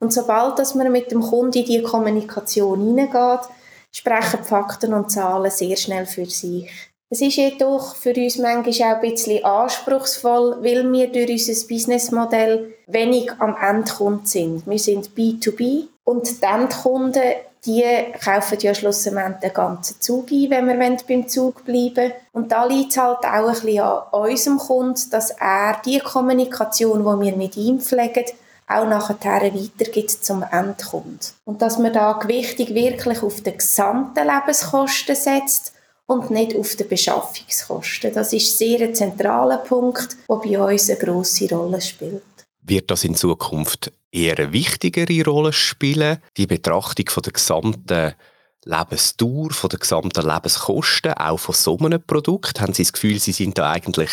Und 0.00 0.12
sobald 0.12 0.58
dass 0.58 0.74
man 0.74 0.92
mit 0.92 1.10
dem 1.10 1.20
Kunden 1.20 1.58
in 1.58 1.64
die 1.64 1.82
Kommunikation 1.82 2.80
hineingeht, 2.80 3.48
sprechen 3.92 4.40
die 4.42 4.48
Fakten 4.48 4.94
und 4.94 5.10
Zahlen 5.10 5.50
sehr 5.50 5.76
schnell 5.76 6.06
für 6.06 6.26
sich. 6.26 6.70
Es 7.10 7.22
ist 7.22 7.36
jedoch 7.36 7.96
für 7.96 8.12
uns 8.14 8.36
manchmal 8.36 8.92
auch 8.92 8.96
ein 8.96 9.00
bisschen 9.00 9.42
anspruchsvoll, 9.42 10.58
weil 10.60 10.92
wir 10.92 11.10
durch 11.10 11.48
unser 11.48 11.66
Businessmodell 11.66 12.74
wenig 12.86 13.32
am 13.38 13.56
Endkunden 13.56 14.26
sind. 14.26 14.66
Wir 14.66 14.78
sind 14.78 15.10
B2B 15.16 15.84
und 16.04 16.42
die 16.42 16.44
Endkunden, 16.44 17.22
die 17.64 17.82
kaufen 18.22 18.58
ja 18.60 18.74
schlussendlich 18.74 19.40
den 19.40 19.54
ganzen 19.54 19.98
Zug 20.00 20.30
ein, 20.30 20.50
wenn 20.50 20.68
wir 20.68 20.96
beim 21.08 21.28
Zug 21.28 21.64
bleiben 21.64 22.12
Und 22.32 22.52
da 22.52 22.66
liegt 22.66 22.92
es 22.92 22.98
halt 22.98 23.24
auch 23.24 23.24
ein 23.24 23.52
bisschen 23.52 23.80
an 23.80 24.02
unserem 24.12 24.58
Kunden, 24.58 25.10
dass 25.10 25.30
er 25.30 25.80
die 25.84 26.00
Kommunikation, 26.00 26.98
die 26.98 27.26
wir 27.26 27.36
mit 27.36 27.56
ihm 27.56 27.80
pflegen, 27.80 28.26
auch 28.68 28.86
nachher 28.86 29.54
weitergibt 29.54 30.24
zum 30.24 30.42
Endkunden. 30.42 31.18
Und 31.44 31.62
dass 31.62 31.78
man 31.78 31.92
da 31.92 32.12
Gewichtung 32.12 32.74
wirklich 32.74 33.22
auf 33.22 33.40
die 33.42 33.56
gesamten 33.56 34.26
Lebenskosten 34.26 35.16
setzt 35.16 35.72
und 36.06 36.30
nicht 36.30 36.56
auf 36.56 36.76
die 36.76 36.84
Beschaffungskosten. 36.84 38.12
Das 38.14 38.32
ist 38.32 38.56
sehr 38.56 38.80
ein 38.80 38.94
zentraler 38.94 39.58
Punkt, 39.58 40.16
der 40.28 40.36
bei 40.36 40.72
uns 40.72 40.90
eine 40.90 40.98
grosse 40.98 41.48
Rolle 41.48 41.80
spielt. 41.80 42.22
Wird 42.62 42.90
das 42.90 43.04
in 43.04 43.14
Zukunft 43.14 43.92
eher 44.10 44.38
eine 44.38 44.52
wichtigere 44.52 45.24
Rolle 45.24 45.52
spielen, 45.52 46.18
die 46.36 46.46
Betrachtung 46.46 47.08
von 47.08 47.22
der 47.22 47.32
gesamten 47.32 48.14
Lebensdauer, 48.64 49.50
von 49.50 49.70
der 49.70 49.78
gesamten 49.78 50.26
Lebenskosten, 50.26 51.12
auch 51.14 51.38
von 51.38 51.54
so 51.54 51.78
einem 51.78 52.02
Produkt? 52.02 52.60
Haben 52.60 52.74
Sie 52.74 52.82
das 52.82 52.92
Gefühl, 52.92 53.18
Sie 53.18 53.32
sind 53.32 53.56
da 53.56 53.70
eigentlich 53.70 54.10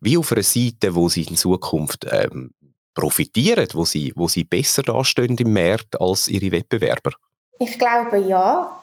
wie 0.00 0.18
auf 0.18 0.32
einer 0.32 0.42
Seite, 0.42 0.94
wo 0.94 1.08
Sie 1.08 1.22
in 1.22 1.36
Zukunft 1.36 2.06
ähm, 2.10 2.52
profitieren, 2.94 3.66
wo 3.72 3.84
Sie, 3.84 4.12
wo 4.16 4.28
Sie 4.28 4.44
besser 4.44 4.82
dastehen 4.82 5.36
im 5.38 5.52
Markt 5.52 6.00
als 6.00 6.28
Ihre 6.28 6.50
Wettbewerber? 6.52 7.12
Ich 7.58 7.78
glaube 7.78 8.18
ja. 8.18 8.78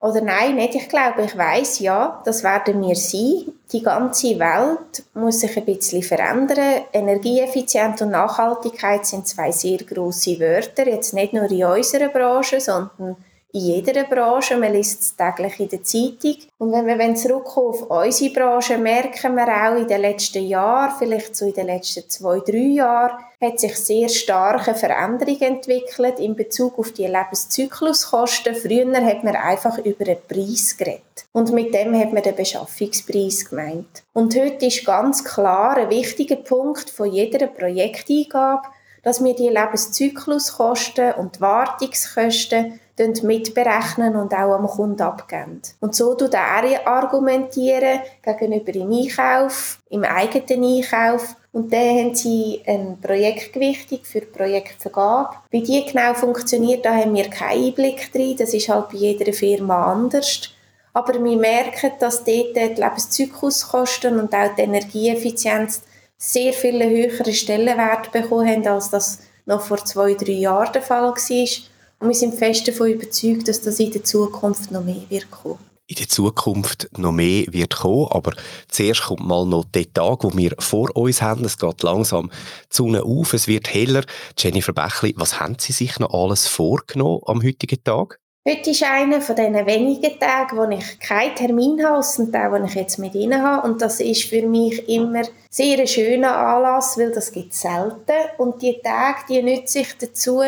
Oder 0.00 0.20
nein, 0.20 0.56
nicht. 0.56 0.74
Ich 0.74 0.88
glaube, 0.88 1.22
ich 1.22 1.36
weiß 1.36 1.78
ja, 1.78 2.20
das 2.26 2.42
werden 2.44 2.82
wir 2.82 2.94
sein. 2.94 3.54
Die 3.72 3.82
ganze 3.82 4.38
Welt 4.38 5.02
muss 5.14 5.40
sich 5.40 5.56
ein 5.56 5.64
bisschen 5.64 6.02
verändern. 6.02 6.82
Energieeffizienz 6.92 8.02
und 8.02 8.10
Nachhaltigkeit 8.10 9.06
sind 9.06 9.26
zwei 9.26 9.50
sehr 9.50 9.78
große 9.78 10.38
Wörter. 10.38 10.86
Jetzt 10.86 11.14
nicht 11.14 11.32
nur 11.32 11.50
in 11.50 11.64
unserer 11.64 12.08
Branche, 12.08 12.60
sondern 12.60 13.16
in 13.54 13.60
jeder 13.60 14.04
Branche. 14.04 14.56
Man 14.56 14.72
liest 14.72 15.00
es 15.00 15.16
täglich 15.16 15.60
in 15.60 15.68
der 15.68 15.82
Zeitung. 15.84 16.36
Und 16.58 16.72
wenn 16.72 16.98
wir 16.98 17.14
zurückkommen 17.14 17.68
auf 17.68 17.82
unsere 17.88 18.34
Branche, 18.34 18.76
merken 18.76 19.36
wir 19.36 19.46
auch 19.46 19.76
in 19.76 19.86
den 19.86 20.00
letzten 20.00 20.44
Jahren, 20.44 20.92
vielleicht 20.98 21.36
so 21.36 21.46
in 21.46 21.54
den 21.54 21.66
letzten 21.66 22.08
zwei, 22.08 22.40
drei 22.40 22.58
Jahren, 22.58 23.18
hat 23.40 23.60
sich 23.60 23.76
sehr 23.76 24.08
starke 24.08 24.74
Veränderung 24.74 25.40
entwickelt 25.40 26.18
in 26.18 26.34
Bezug 26.34 26.78
auf 26.78 26.92
die 26.92 27.06
Lebenszykluskosten. 27.06 28.56
Früher 28.56 29.04
hat 29.04 29.22
man 29.22 29.36
einfach 29.36 29.78
über 29.78 30.04
einen 30.04 30.18
Preis 30.26 30.76
geredet. 30.76 31.26
Und 31.32 31.52
mit 31.52 31.72
dem 31.72 31.96
hat 31.98 32.12
man 32.12 32.22
den 32.22 32.34
Beschaffungspreis 32.34 33.48
gemeint. 33.48 34.02
Und 34.14 34.34
heute 34.34 34.66
ist 34.66 34.84
ganz 34.84 35.22
klar 35.24 35.76
ein 35.76 35.90
wichtiger 35.90 36.36
Punkt 36.36 36.90
von 36.90 37.12
jeder 37.12 37.46
Projekteingabe, 37.46 38.66
dass 39.04 39.22
wir 39.22 39.34
die 39.34 39.48
Lebenszykluskosten 39.48 41.12
und 41.12 41.36
die 41.36 41.40
Wartungskosten 41.42 42.80
mitberechnen 42.98 44.16
und 44.16 44.32
auch 44.32 44.54
am 44.54 44.66
Kunden 44.66 45.02
abgeben. 45.02 45.60
Und 45.80 45.94
so 45.94 46.14
tut 46.14 46.34
er 46.34 46.86
argumentieren 46.86 48.00
gegenüber 48.22 48.74
im 48.74 48.92
Einkauf, 48.92 49.80
im 49.90 50.04
eigenen 50.04 50.64
Einkauf. 50.64 51.36
Und 51.52 51.72
dann 51.72 51.98
haben 51.98 52.14
sie 52.14 52.62
eine 52.66 52.96
Projektgewichtung 53.00 54.00
für 54.02 54.20
die 54.20 54.26
Projektvergabe. 54.26 55.36
Wie 55.50 55.62
die 55.62 55.84
genau 55.84 56.14
funktioniert, 56.14 56.84
da 56.84 56.94
haben 56.94 57.14
wir 57.14 57.30
keinen 57.30 57.66
Einblick 57.66 58.12
drin. 58.12 58.36
Das 58.36 58.54
ist 58.54 58.68
halt 58.68 58.90
bei 58.90 58.98
jeder 58.98 59.32
Firma 59.32 59.92
anders. 59.92 60.50
Aber 60.92 61.14
wir 61.14 61.36
merken, 61.36 61.92
dass 61.98 62.24
dort 62.24 62.56
die 62.56 62.80
Lebenszykluskosten 62.80 64.18
und 64.18 64.34
auch 64.34 64.54
die 64.56 64.62
Energieeffizienz 64.62 65.82
sehr 66.16 66.52
viel 66.52 66.82
höheren 66.82 67.32
Stellenwert 67.32 68.12
bekommen 68.12 68.48
haben, 68.48 68.66
als 68.66 68.90
das 68.90 69.18
noch 69.46 69.60
vor 69.60 69.84
zwei, 69.84 70.14
drei 70.14 70.32
Jahren 70.32 70.72
der 70.72 70.82
Fall 70.82 71.02
war. 71.02 71.73
Und 72.04 72.10
wir 72.10 72.16
sind 72.16 72.34
fest 72.34 72.68
davon 72.68 72.90
überzeugt, 72.90 73.48
dass 73.48 73.62
das 73.62 73.80
in 73.80 73.90
der 73.90 74.04
Zukunft 74.04 74.70
noch 74.70 74.84
mehr 74.84 75.00
wird 75.08 75.30
kommen. 75.30 75.58
In 75.86 75.96
der 75.96 76.06
Zukunft 76.06 76.90
noch 76.98 77.12
mehr 77.12 77.46
wird 77.48 77.76
kommen, 77.76 78.08
aber 78.10 78.34
zuerst 78.68 79.04
kommt 79.04 79.26
mal 79.26 79.46
noch 79.46 79.64
der 79.64 79.90
Tag, 79.90 80.22
wo 80.22 80.30
wir 80.36 80.54
vor 80.58 80.94
uns 80.94 81.22
haben. 81.22 81.46
Es 81.46 81.56
geht 81.56 81.82
langsam 81.82 82.30
die 82.70 82.76
Sonne 82.76 83.04
auf, 83.04 83.32
es 83.32 83.48
wird 83.48 83.72
heller. 83.72 84.04
Jennifer 84.36 84.74
Bächli, 84.74 85.14
was 85.16 85.40
haben 85.40 85.56
Sie 85.58 85.72
sich 85.72 85.98
noch 85.98 86.12
alles 86.12 86.46
vorgenommen 86.46 87.22
am 87.24 87.42
heutigen 87.42 87.82
Tag? 87.82 88.20
Heute 88.46 88.72
ist 88.72 88.82
einer 88.82 89.22
von 89.22 89.36
diesen 89.36 89.66
wenigen 89.66 90.20
Tagen, 90.20 90.58
wo 90.58 90.64
ich 90.64 90.98
keinen 91.00 91.34
Termin 91.34 91.82
habe, 91.82 91.96
außer 91.96 92.26
der, 92.26 92.50
den 92.50 92.66
ich 92.66 92.74
jetzt 92.74 92.98
mit 92.98 93.14
Ihnen 93.14 93.42
habe. 93.42 93.66
Und 93.66 93.80
das 93.80 94.00
ist 94.00 94.24
für 94.24 94.46
mich 94.46 94.86
immer 94.90 95.22
sehr 95.48 95.78
ein 95.78 95.86
schöner 95.86 96.36
Anlass, 96.36 96.98
weil 96.98 97.12
das 97.12 97.32
gibt 97.32 97.54
selten. 97.54 98.12
Und 98.36 98.60
die 98.60 98.78
Tage, 98.84 99.20
die 99.30 99.42
nütze 99.42 99.78
ich 99.78 99.96
dazu, 99.96 100.42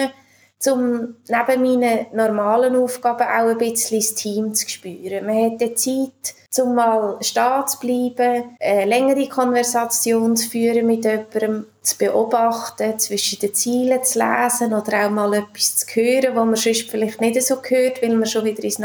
um 0.67 1.17
neben 1.29 1.63
meinen 1.63 2.07
normalen 2.13 2.77
Aufgaben 2.77 3.23
auch 3.23 3.51
ein 3.51 3.59
bisschen 3.59 4.01
das 4.01 4.15
Team 4.15 4.55
zu 4.55 4.69
spüren. 4.69 5.27
Man 5.27 5.53
hat 5.53 5.61
die 5.61 5.75
Zeit, 5.75 6.35
um 6.65 6.75
mal 6.75 7.19
stehen 7.21 7.67
zu 7.67 7.79
bleiben, 7.79 8.57
eine 8.59 8.85
längere 8.87 9.29
Konversation 9.29 10.37
zu 10.37 10.49
führen 10.49 10.87
mit 10.87 11.05
jemandem, 11.05 11.67
zu 11.83 11.99
beobachten, 11.99 12.99
zwischen 12.99 13.39
den 13.39 13.55
Zielen 13.55 14.03
zu 14.03 14.19
lesen 14.19 14.73
oder 14.73 15.07
auch 15.07 15.11
mal 15.11 15.35
etwas 15.35 15.77
zu 15.77 15.87
hören, 15.95 16.35
was 16.35 16.47
man 16.47 16.57
sonst 16.57 16.91
vielleicht 16.91 17.21
nicht 17.21 17.41
so 17.43 17.57
hört, 17.63 18.03
weil 18.03 18.17
man 18.17 18.27
schon 18.27 18.45
wieder 18.45 18.65
ins 18.65 18.81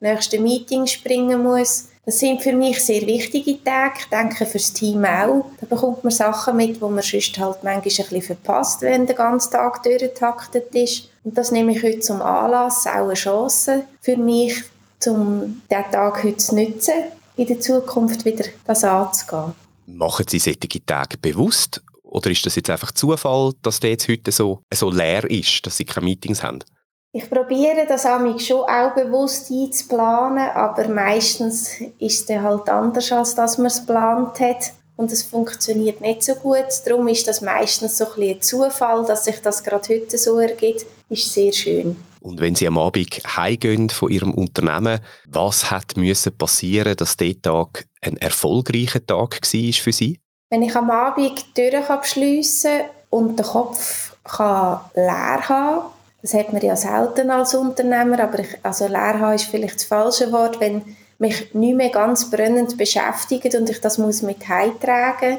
nächste 0.00 0.40
Meeting 0.40 0.86
springen 0.86 1.42
muss. 1.42 1.88
Das 2.06 2.18
sind 2.18 2.42
für 2.42 2.52
mich 2.52 2.84
sehr 2.84 3.06
wichtige 3.06 3.62
Tage, 3.64 3.94
ich 4.00 4.06
denke 4.06 4.44
für 4.44 4.58
das 4.58 4.74
Team 4.74 5.04
auch. 5.06 5.46
Da 5.58 5.66
bekommt 5.66 6.04
man 6.04 6.10
Sachen 6.10 6.56
mit, 6.56 6.76
die 6.76 6.80
man 6.80 7.00
sonst 7.02 7.38
halt 7.38 7.64
manchmal 7.64 7.76
ein 7.76 7.82
bisschen 7.82 8.22
verpasst, 8.22 8.82
wenn 8.82 9.06
der 9.06 9.14
ganze 9.14 9.50
Tag 9.50 9.82
durchgetaktet 9.82 10.74
ist. 10.74 11.08
Und 11.24 11.38
das 11.38 11.50
nehme 11.50 11.72
ich 11.72 11.82
heute 11.82 12.00
zum 12.00 12.20
Anlass, 12.20 12.86
auch 12.86 13.04
eine 13.04 13.14
Chance 13.14 13.84
für 14.02 14.18
mich, 14.18 14.64
um 15.06 15.62
diesen 15.70 15.90
Tag 15.90 16.22
heute 16.22 16.36
zu 16.36 16.54
nutzen, 16.54 16.92
in 17.36 17.46
der 17.46 17.60
Zukunft 17.60 18.26
wieder 18.26 18.44
das 18.66 18.84
anzugehen. 18.84 19.54
Machen 19.86 20.26
Sie 20.28 20.38
solche 20.38 20.84
Tage 20.84 21.16
bewusst 21.16 21.82
oder 22.02 22.30
ist 22.30 22.44
das 22.44 22.56
jetzt 22.56 22.68
einfach 22.68 22.92
Zufall, 22.92 23.52
dass 23.62 23.80
der 23.80 23.90
jetzt 23.90 24.08
heute 24.08 24.30
so, 24.30 24.60
so 24.72 24.90
leer 24.90 25.28
ist, 25.30 25.66
dass 25.66 25.78
Sie 25.78 25.84
keine 25.84 26.04
Meetings 26.04 26.42
haben? 26.42 26.60
Ich 27.16 27.30
probiere 27.30 27.86
das 27.86 28.08
mich 28.20 28.44
schon 28.44 28.62
auch 28.62 28.92
bewusst 28.92 29.48
einzuplanen, 29.48 30.50
aber 30.52 30.88
meistens 30.88 31.80
ist 32.00 32.28
es 32.28 32.40
halt 32.40 32.68
anders, 32.68 33.12
als 33.12 33.36
dass 33.36 33.56
man 33.56 33.68
es 33.68 33.86
geplant 33.86 34.40
hat. 34.40 34.72
Und 34.96 35.12
es 35.12 35.22
funktioniert 35.22 36.00
nicht 36.00 36.24
so 36.24 36.34
gut. 36.34 36.66
Darum 36.84 37.06
ist 37.06 37.28
das 37.28 37.40
meistens 37.40 37.98
so 37.98 38.06
ein, 38.16 38.30
ein 38.30 38.42
Zufall, 38.42 39.06
dass 39.06 39.26
sich 39.26 39.40
das 39.40 39.62
gerade 39.62 39.94
heute 39.94 40.18
so 40.18 40.40
ergibt. 40.40 40.86
Ist 41.08 41.32
sehr 41.32 41.52
schön. 41.52 41.96
Und 42.20 42.40
wenn 42.40 42.56
Sie 42.56 42.66
am 42.66 42.78
Abend 42.78 43.08
heimgehen 43.36 43.90
von 43.90 44.10
Ihrem 44.10 44.34
Unternehmen, 44.34 44.98
was 45.28 45.70
hat 45.70 45.96
müssen 45.96 46.36
passieren, 46.36 46.96
dass 46.96 47.16
dieser 47.16 47.40
Tag 47.40 47.86
ein 48.02 48.16
erfolgreicher 48.16 49.06
Tag 49.06 49.40
war 49.40 49.72
für 49.72 49.92
Sie? 49.92 50.18
Wenn 50.50 50.62
ich 50.62 50.74
am 50.74 50.90
Abend 50.90 51.38
die 51.38 51.54
Türen 51.54 51.84
abschliessen 51.84 52.80
und 53.10 53.38
den 53.38 53.46
Kopf 53.46 54.16
kann 54.24 54.80
leer 54.96 55.48
haben 55.48 55.93
das 56.24 56.32
hat 56.32 56.54
man 56.54 56.62
ja 56.62 56.74
selten 56.74 57.30
als 57.30 57.54
Unternehmer, 57.54 58.18
aber 58.18 58.38
ich, 58.38 58.48
also 58.62 58.86
leer 58.86 59.20
haben 59.20 59.34
ist 59.34 59.44
vielleicht 59.44 59.74
das 59.74 59.84
falsche 59.84 60.32
Wort, 60.32 60.58
wenn 60.58 60.80
mich 61.18 61.52
nicht 61.52 61.76
mehr 61.76 61.90
ganz 61.90 62.30
brennend 62.30 62.78
beschäftigt 62.78 63.54
und 63.54 63.68
ich 63.68 63.78
das 63.82 63.98
muss 63.98 64.22
mit 64.22 64.48
heimtragen 64.48 65.36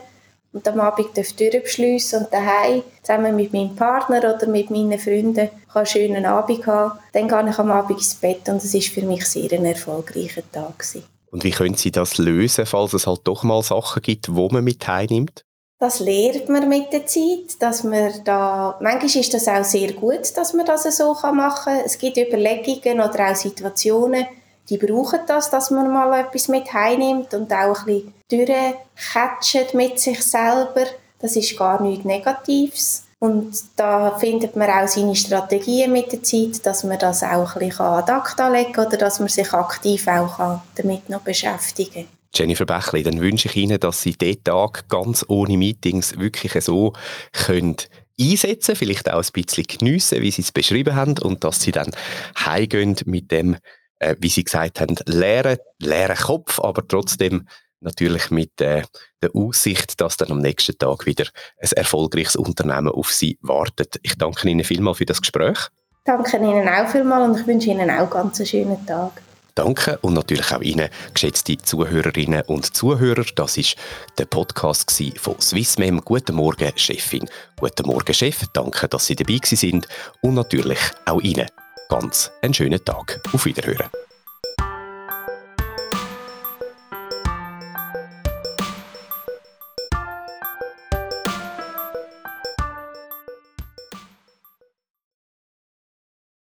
und 0.54 0.68
am 0.68 0.80
Abend 0.80 1.18
darf 1.18 1.34
die 1.34 1.50
Tür 1.50 1.62
beschliessen 1.62 2.20
und 2.20 2.32
daheim 2.32 2.84
zusammen 3.02 3.36
mit 3.36 3.52
meinem 3.52 3.76
Partner 3.76 4.20
oder 4.20 4.46
mit 4.46 4.70
meinen 4.70 5.00
Freunden 5.00 5.50
kann 5.50 5.52
einen 5.74 5.86
schönen 5.88 6.26
Abend 6.28 6.68
haben. 6.68 7.00
Dann 7.14 7.28
gehe 7.28 7.50
ich 7.50 7.58
am 7.58 7.72
Abend 7.72 7.98
ins 7.98 8.14
Bett 8.14 8.48
und 8.48 8.58
es 8.58 8.76
ist 8.76 8.90
für 8.90 9.02
mich 9.02 9.26
sehr 9.26 9.52
ein 9.54 9.66
erfolgreicher 9.66 10.44
Tag 10.52 10.78
gewesen. 10.78 11.04
Und 11.32 11.44
wie 11.44 11.50
können 11.50 11.74
Sie 11.74 11.90
das 11.90 12.20
lösen, 12.20 12.68
falls 12.68 12.94
es 12.94 13.08
halt 13.08 13.22
doch 13.24 13.42
mal 13.42 13.64
Sachen 13.64 14.04
gibt, 14.04 14.36
wo 14.36 14.50
man 14.50 14.64
mit 14.64 14.88
heimnimmt? 14.88 15.46
Das 15.78 16.00
lernt 16.00 16.48
man 16.48 16.70
mit 16.70 16.94
der 16.94 17.06
Zeit, 17.06 17.60
dass 17.60 17.84
man 17.84 18.24
da, 18.24 18.78
manchmal 18.80 19.22
ist 19.22 19.34
das 19.34 19.48
auch 19.48 19.64
sehr 19.64 19.92
gut, 19.92 20.36
dass 20.38 20.54
man 20.54 20.66
das 20.66 20.84
so 20.96 21.14
machen 21.14 21.74
kann. 21.74 21.86
Es 21.86 21.98
gibt 21.98 22.18
Überlegungen 22.18 23.02
oder 23.02 23.32
auch 23.32 23.36
Situationen, 23.36 24.26
die 24.70 24.78
brauchen 24.78 25.20
das, 25.28 25.50
dass 25.50 25.72
man 25.72 25.92
mal 25.92 26.20
etwas 26.20 26.48
mit 26.48 26.72
heimnimmt 26.74 27.34
und 27.34 27.52
auch 27.54 27.86
ein 27.86 28.14
bisschen 28.28 28.48
durchcatcht 28.48 29.74
mit 29.74 30.00
sich 30.00 30.24
selber. 30.24 30.86
Das 31.20 31.36
ist 31.36 31.58
gar 31.58 31.82
nichts 31.82 32.06
Negatives. 32.06 33.04
Und 33.20 33.54
da 33.76 34.18
findet 34.18 34.56
man 34.56 34.70
auch 34.70 34.88
seine 34.88 35.16
Strategien 35.16 35.92
mit 35.92 36.12
der 36.12 36.24
Zeit, 36.24 36.66
dass 36.66 36.84
man 36.84 37.00
das 37.00 37.24
auch 37.24 37.56
ein 37.56 37.68
bisschen 37.68 37.86
ad 37.86 38.12
acta 38.12 38.48
legen 38.50 38.74
kann 38.74 38.88
oder 38.88 38.98
dass 38.98 39.20
man 39.20 39.30
sich 39.30 39.52
aktiv 39.54 40.08
auch 40.08 40.60
damit 40.76 41.10
noch 41.10 41.22
beschäftigen 41.22 41.94
kann. 41.94 42.15
Jennifer 42.36 42.66
Bächli, 42.66 43.04
dann 43.04 43.22
wünsche 43.22 43.48
ich 43.48 43.56
Ihnen, 43.56 43.80
dass 43.80 44.02
Sie 44.02 44.14
diesen 44.14 44.44
Tag 44.44 44.88
ganz 44.90 45.26
ohne 45.28 45.58
Meetings 45.58 46.18
wirklich 46.20 46.64
so 46.64 46.94
können 47.32 47.78
einsetzen, 48.20 48.76
vielleicht 48.76 49.12
auch 49.12 49.22
ein 49.24 49.30
bisschen 49.34 49.66
geniessen, 49.66 50.22
wie 50.22 50.32
Sie 50.32 50.42
es 50.42 50.52
beschrieben 50.52 50.96
haben 50.96 51.18
und 51.20 51.44
dass 51.44 51.62
Sie 51.62 51.72
dann 51.72 51.92
heimgehen 52.38 52.96
mit 53.06 53.32
dem, 53.32 53.58
äh, 54.00 54.16
wie 54.20 54.30
Sie 54.30 54.44
gesagt 54.44 54.80
haben, 54.80 54.96
leeren, 55.06 55.58
leeren 55.80 56.16
Kopf, 56.16 56.60
aber 56.60 56.88
trotzdem 56.88 57.48
natürlich 57.82 58.32
mit 58.32 58.60
äh, 58.62 58.84
der 59.22 59.36
Aussicht, 59.36 60.00
dass 60.02 60.18
dann 60.18 60.32
am 60.32 60.40
nächsten 60.40 60.78
Tag 60.78 61.06
wieder 61.06 61.26
ein 61.60 61.72
erfolgreiches 61.72 62.36
Unternehmen 62.36 62.90
auf 62.90 63.12
Sie 63.12 63.38
wartet. 63.42 64.00
Ich 64.04 64.18
danke 64.18 64.50
Ihnen 64.50 64.64
vielmals 64.64 64.98
für 64.98 65.06
das 65.06 65.22
Gespräch. 65.22 65.58
Danke 66.04 66.38
Ihnen 66.38 66.68
auch 66.68 66.88
vielmals 66.88 67.30
und 67.30 67.40
ich 67.42 67.48
wünsche 67.48 67.70
Ihnen 67.70 67.90
auch 67.90 68.10
ganz 68.10 68.40
einen 68.40 68.48
schönen 68.48 68.86
Tag. 68.86 69.22
Danke 69.56 69.98
und 70.02 70.14
natürlich 70.14 70.52
auch 70.52 70.62
Ihnen, 70.62 70.90
geschätzte 71.14 71.58
Zuhörerinnen 71.58 72.42
und 72.48 72.76
Zuhörer. 72.76 73.24
Das 73.36 73.56
ist 73.58 73.78
der 74.18 74.26
Podcast 74.26 75.02
von 75.18 75.40
Swissmem. 75.40 76.02
Guten 76.04 76.36
Morgen, 76.36 76.74
Chefin. 76.76 77.30
Guten 77.58 77.88
Morgen, 77.88 78.14
Chef. 78.14 78.44
Danke, 78.52 78.90
dass 78.90 79.06
Sie 79.06 79.16
dabei 79.16 79.40
sind 79.44 79.88
und 80.22 80.34
natürlich 80.34 80.80
auch 81.06 81.22
Ihnen 81.22 81.48
ganz 81.88 82.32
einen 82.42 82.54
schönen 82.54 82.84
Tag. 82.84 83.22
Auf 83.32 83.46
Wiederhören. 83.46 83.90